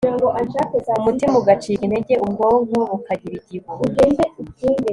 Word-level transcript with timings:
umutima 0.99 1.35
ugacika 1.41 1.81
intege 1.85 2.13
ubwonko 2.25 2.77
bukagira 2.91 3.35
igihu 3.41 3.71